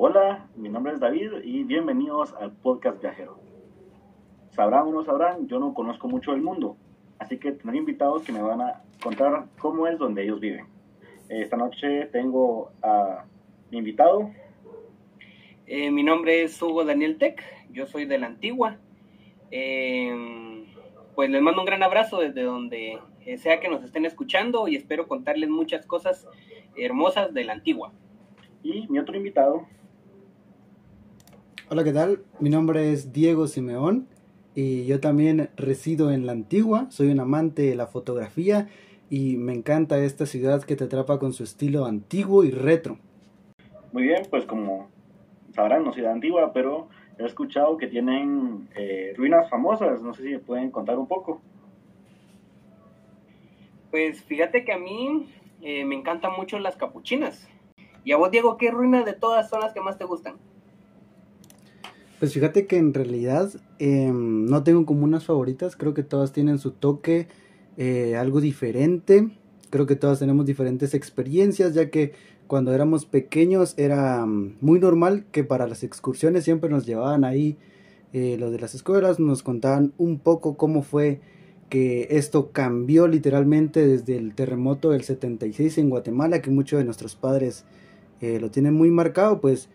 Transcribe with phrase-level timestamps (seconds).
[0.00, 3.40] Hola, mi nombre es David y bienvenidos al podcast viajero.
[4.50, 6.76] Sabrán o no sabrán, yo no conozco mucho del mundo,
[7.18, 10.66] así que tendré invitados que me van a contar cómo es donde ellos viven.
[11.28, 13.24] Esta noche tengo a
[13.72, 14.30] mi invitado.
[15.66, 17.42] Eh, mi nombre es Hugo Daniel Tech,
[17.72, 18.76] yo soy de la Antigua.
[19.50, 20.64] Eh,
[21.16, 23.00] pues les mando un gran abrazo desde donde
[23.38, 26.28] sea que nos estén escuchando y espero contarles muchas cosas
[26.76, 27.92] hermosas de la Antigua.
[28.62, 29.66] Y mi otro invitado
[31.70, 32.24] Hola, ¿qué tal?
[32.40, 34.08] Mi nombre es Diego Simeón
[34.54, 38.68] y yo también resido en la Antigua, soy un amante de la fotografía
[39.10, 42.96] y me encanta esta ciudad que te atrapa con su estilo antiguo y retro.
[43.92, 44.88] Muy bien, pues como
[45.54, 50.22] sabrán, no soy de Antigua, pero he escuchado que tienen eh, ruinas famosas, no sé
[50.22, 51.42] si me pueden contar un poco.
[53.90, 55.28] Pues fíjate que a mí
[55.60, 57.46] eh, me encantan mucho las capuchinas.
[58.04, 60.36] Y a vos, Diego, ¿qué ruinas de todas son las que más te gustan?
[62.18, 66.58] Pues fíjate que en realidad em, no tengo como unas favoritas, creo que todas tienen
[66.58, 67.28] su toque,
[67.76, 69.30] eh, algo diferente,
[69.70, 72.12] creo que todas tenemos diferentes experiencias, ya que
[72.48, 77.56] cuando éramos pequeños era mm, muy normal que para las excursiones siempre nos llevaban ahí
[78.12, 81.20] eh, los de las escuelas, nos contaban un poco cómo fue
[81.68, 87.14] que esto cambió literalmente desde el terremoto del 76 en Guatemala, que muchos de nuestros
[87.14, 87.64] padres
[88.20, 89.68] eh, lo tienen muy marcado, pues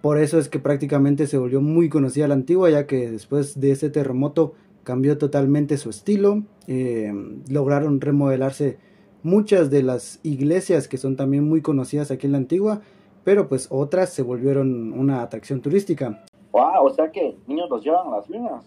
[0.00, 3.72] por eso es que prácticamente se volvió muy conocida la antigua, ya que después de
[3.72, 4.54] ese terremoto
[4.84, 6.42] cambió totalmente su estilo.
[6.66, 7.12] Eh,
[7.50, 8.78] lograron remodelarse
[9.22, 12.80] muchas de las iglesias que son también muy conocidas aquí en la antigua,
[13.24, 16.24] pero pues otras se volvieron una atracción turística.
[16.52, 18.64] Wow, o sea que niños los llevan a las ruinas.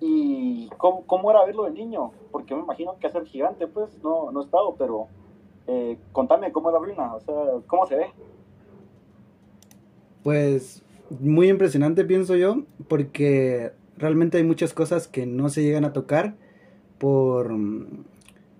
[0.00, 2.10] ¿Y cómo, cómo era verlo de niño?
[2.30, 5.06] Porque me imagino que hacer gigante, pues no, no he estado, pero
[5.66, 7.34] eh, contame cómo es la ruina, o sea,
[7.66, 8.06] cómo se ve.
[10.26, 10.82] Pues
[11.20, 16.34] muy impresionante pienso yo, porque realmente hay muchas cosas que no se llegan a tocar
[16.98, 18.04] por mm,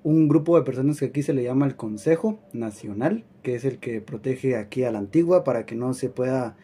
[0.04, 3.78] un grupo de personas que aquí se le llama el Consejo Nacional, que es el
[3.78, 6.56] que protege aquí a la antigua para que no se pueda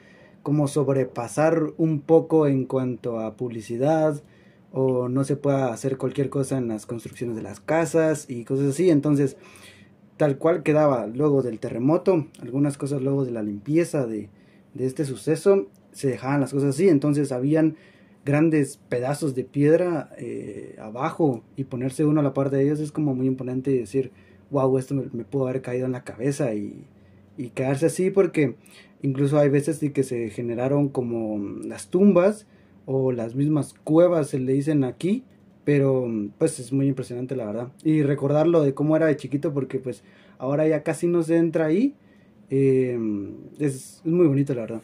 [0.45, 4.23] como sobrepasar un poco en cuanto a publicidad
[4.71, 8.69] o no se pueda hacer cualquier cosa en las construcciones de las casas y cosas
[8.69, 8.89] así.
[8.89, 9.37] Entonces,
[10.17, 14.31] tal cual quedaba luego del terremoto, algunas cosas luego de la limpieza de,
[14.75, 17.77] de este suceso se dejaban las cosas así, entonces habían
[18.25, 22.93] grandes pedazos de piedra eh, abajo y ponerse uno a la par de ellos es
[22.93, 24.13] como muy imponente y decir,
[24.51, 26.85] wow, esto me, pudo haber caído en la cabeza y,
[27.37, 28.57] y, quedarse así porque
[29.03, 32.47] incluso hay veces sí que se generaron como las tumbas
[32.87, 35.25] o las mismas cuevas se le dicen aquí,
[35.65, 36.09] pero
[36.39, 37.69] pues es muy impresionante la verdad.
[37.85, 40.03] Y recordarlo de cómo era de chiquito porque pues
[40.39, 41.95] ahora ya casi no se entra ahí
[42.55, 42.99] eh,
[43.61, 44.83] es, muy bonito, la verdad.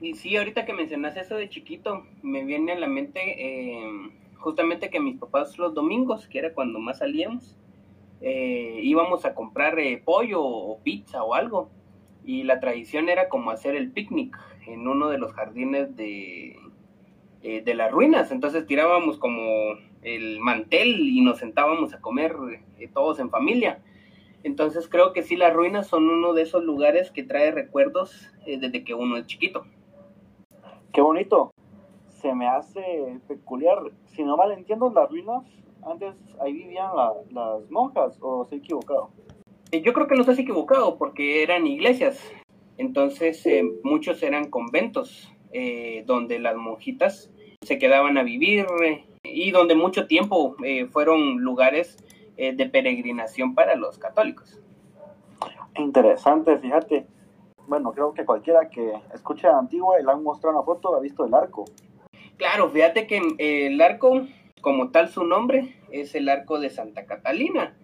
[0.00, 3.90] Y sí, ahorita que mencionas eso de chiquito, me viene a la mente eh,
[4.36, 7.58] justamente que mis papás los domingos, que era cuando más salíamos,
[8.20, 11.70] eh, íbamos a comprar pollo o pizza o algo.
[12.24, 14.38] Y la tradición era como hacer el picnic
[14.68, 16.56] en uno de los jardines de,
[17.42, 18.30] de las ruinas.
[18.30, 19.42] Entonces tirábamos como
[20.02, 22.36] el mantel y nos sentábamos a comer
[22.94, 23.82] todos en familia.
[24.42, 28.58] Entonces creo que sí, las ruinas son uno de esos lugares que trae recuerdos eh,
[28.58, 29.66] desde que uno es chiquito.
[30.92, 31.52] Qué bonito.
[32.08, 33.78] Se me hace peculiar.
[34.06, 35.44] Si no mal entiendo, las ruinas,
[35.82, 36.90] antes ahí vivían
[37.30, 39.10] las monjas, o se he equivocado.
[39.72, 42.20] Eh, yo creo que no estás equivocado, porque eran iglesias.
[42.78, 45.30] Entonces eh, muchos eran conventos,
[46.06, 47.30] donde las monjitas
[47.62, 48.66] se quedaban a vivir
[49.24, 50.54] y donde mucho tiempo
[50.92, 51.98] fueron lugares
[52.42, 54.58] eh, de peregrinación para los católicos.
[55.76, 57.06] Interesante, fíjate.
[57.66, 61.00] Bueno, creo que cualquiera que escuche a Antigua y le han mostrado una foto ha
[61.00, 61.66] visto el arco.
[62.38, 64.22] Claro, fíjate que eh, el arco,
[64.62, 67.76] como tal su nombre, es el arco de Santa Catalina.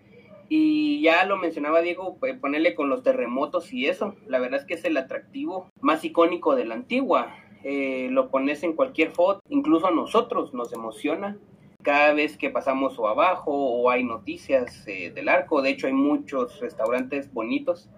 [0.49, 4.15] Y ya lo mencionaba Diego, pues, ponerle con los terremotos y eso.
[4.27, 7.35] La verdad es que es el atractivo más icónico de la antigua.
[7.63, 11.37] Eh, lo pones en cualquier foto, incluso a nosotros nos emociona
[11.87, 15.93] cada vez que pasamos o abajo o hay noticias eh, del arco, de hecho hay
[15.93, 17.89] muchos restaurantes bonitos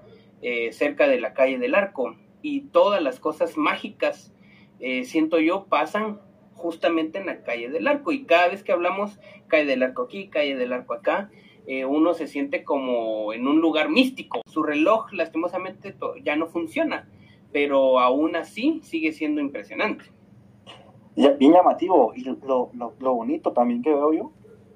[0.42, 2.14] eh, cerca de la calle del arco.
[2.42, 4.34] Y todas las cosas mágicas,
[4.78, 6.20] eh, siento yo, pasan
[6.52, 8.12] justamente en la calle del arco.
[8.12, 11.30] Y cada vez que hablamos calle del arco aquí, calle del arco acá,
[11.86, 14.42] uno se siente como en un lugar místico.
[14.46, 17.08] Su reloj lastimosamente ya no funciona,
[17.52, 20.04] pero aún así sigue siendo impresionante
[21.38, 22.12] bien llamativo.
[22.14, 24.32] Y lo, lo, lo, bonito también que veo yo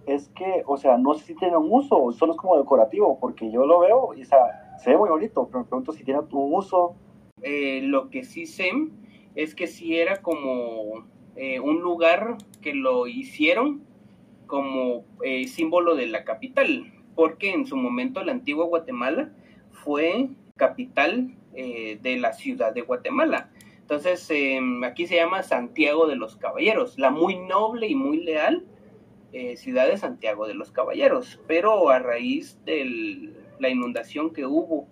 [0.06, 3.50] es que, o sea, no sé si tiene un uso, solo es como decorativo, porque
[3.50, 6.21] yo lo veo y, o sea, se ve muy bonito, pero me pregunto si tiene
[6.21, 6.94] un uso.
[7.43, 8.71] Eh, lo que sí sé
[9.35, 11.05] es que sí era como
[11.37, 13.83] eh, un lugar que lo hicieron
[14.47, 19.33] como eh, símbolo de la capital, porque en su momento la antigua Guatemala
[19.71, 23.52] fue capital de la ciudad de Guatemala.
[23.93, 28.65] Entonces, em, aquí se llama Santiago de los Caballeros, la muy noble y muy leal
[29.56, 34.89] ciudad de Santiago de los Caballeros, pero a raíz de la inundación que hubo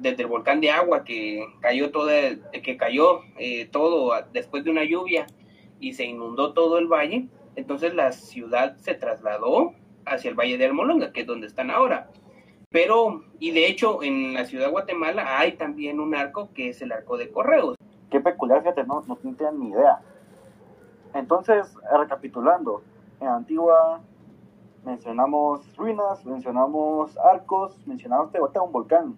[0.00, 2.12] desde el volcán de agua que cayó toda,
[2.50, 5.28] que cayó eh, todo después de una lluvia
[5.78, 9.74] y se inundó todo el valle, entonces la ciudad se trasladó
[10.04, 12.10] hacia el valle de Almolonga, que es donde están ahora.
[12.70, 16.82] Pero, y de hecho, en la ciudad de Guatemala hay también un arco que es
[16.82, 17.76] el arco de correos.
[18.12, 20.02] Qué peculiar, fíjate, no, no tienen ni idea.
[21.14, 22.82] Entonces, recapitulando,
[23.20, 24.02] en Antigua
[24.84, 29.16] mencionamos ruinas, mencionamos arcos, mencionamos Tehuacán, un volcán.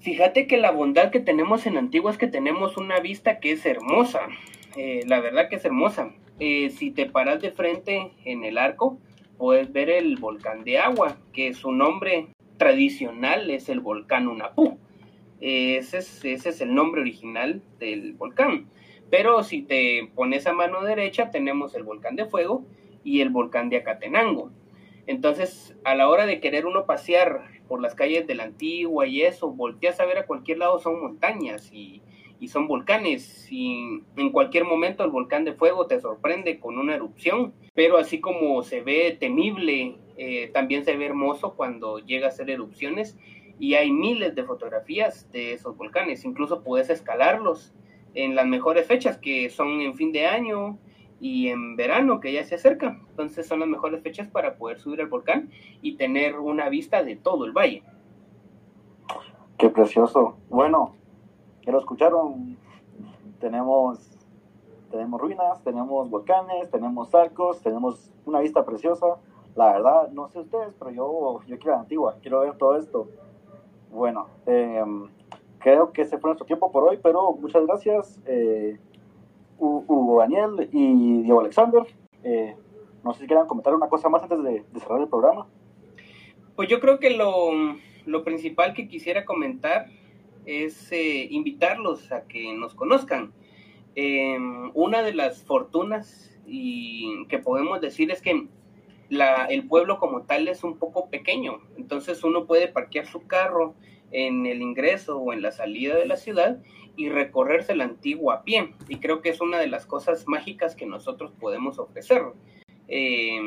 [0.00, 3.66] Fíjate que la bondad que tenemos en Antigua es que tenemos una vista que es
[3.66, 4.20] hermosa.
[4.74, 6.10] Eh, la verdad que es hermosa.
[6.38, 8.96] Eh, si te paras de frente en el arco,
[9.36, 14.78] puedes ver el volcán de agua, que su nombre tradicional es el volcán Unapú.
[15.44, 18.66] Ese, es, ese es el nombre original del volcán.
[19.10, 22.64] Pero si te pones a mano derecha, tenemos el volcán de fuego
[23.04, 24.50] y el volcán de Acatenango.
[25.06, 29.22] Entonces, a la hora de querer uno pasear por las calles de la antigua y
[29.22, 32.02] eso, volteas a ver a cualquier lado son montañas y,
[32.48, 37.54] son volcanes y en cualquier momento el volcán de fuego te sorprende con una erupción,
[37.72, 42.50] pero así como se ve temible, eh, también se ve hermoso cuando llega a hacer
[42.50, 43.16] erupciones
[43.58, 47.72] y hay miles de fotografías de esos volcanes, incluso puedes escalarlos
[48.14, 50.78] en las mejores fechas que son en fin de año,
[51.24, 53.00] y en verano que ya se acerca.
[53.08, 57.16] Entonces son las mejores fechas para poder subir al volcán y tener una vista de
[57.16, 57.82] todo el valle.
[59.56, 60.36] Qué precioso.
[60.50, 60.94] Bueno,
[61.64, 62.58] ya lo escucharon.
[63.40, 64.10] Tenemos
[64.90, 69.16] tenemos ruinas, tenemos volcanes, tenemos arcos, tenemos una vista preciosa.
[69.56, 73.08] La verdad, no sé ustedes, pero yo, yo quiero la antigua, quiero ver todo esto.
[75.94, 78.20] Que ese fue nuestro tiempo por hoy, pero muchas gracias.
[78.26, 78.76] Eh,
[79.58, 81.82] Hugo Daniel y Diego Alexander.
[82.24, 82.56] Eh,
[83.04, 85.46] no sé si quieran comentar una cosa más antes de, cerrar el programa.
[86.56, 89.86] Pues yo creo que lo, principal que quisiera comentar
[90.46, 93.32] es eh, invitarlos a que nos conozcan.
[93.94, 98.48] Em, una de las fortunas y que podemos decir es que
[99.08, 103.74] la, el pueblo como tal es un poco pequeño, entonces uno puede parquear su carro
[104.14, 106.58] en el ingreso o en la salida de la ciudad
[106.96, 108.70] y recorrerse la antigua a pie.
[108.88, 112.22] Y creo que es una de las cosas mágicas que nosotros podemos ofrecer.
[112.86, 113.40] Eh,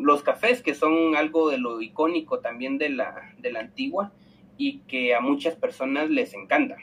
[0.00, 4.12] los cafés, que son algo de lo icónico también de la, de la antigua
[4.56, 6.76] y que a muchas personas les encanta.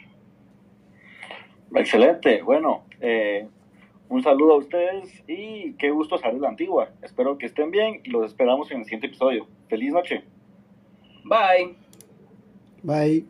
[1.73, 3.47] Excelente, bueno, eh,
[4.09, 6.89] un saludo a ustedes y qué gusto salir la antigua.
[7.01, 9.47] Espero que estén bien y los esperamos en el siguiente episodio.
[9.69, 10.25] Feliz noche.
[11.23, 11.90] Bye.
[12.83, 13.23] Bye.